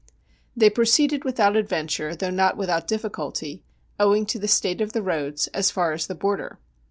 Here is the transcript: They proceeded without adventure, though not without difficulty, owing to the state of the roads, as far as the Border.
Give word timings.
They 0.57 0.71
proceeded 0.71 1.23
without 1.23 1.55
adventure, 1.55 2.15
though 2.15 2.31
not 2.31 2.57
without 2.57 2.87
difficulty, 2.87 3.63
owing 3.99 4.25
to 4.25 4.39
the 4.39 4.47
state 4.47 4.81
of 4.81 4.93
the 4.93 5.03
roads, 5.03 5.45
as 5.53 5.69
far 5.69 5.91
as 5.91 6.07
the 6.07 6.15
Border. 6.15 6.57